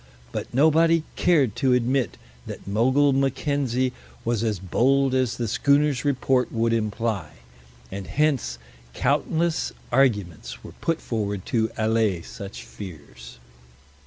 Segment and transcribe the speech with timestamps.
[0.31, 2.17] But nobody cared to admit
[2.47, 3.93] that Mogul Mackenzie
[4.25, 7.29] was as bold as the schooner's report would imply,
[7.91, 8.57] and hence
[8.95, 13.37] countless arguments were put forward to allay such fears.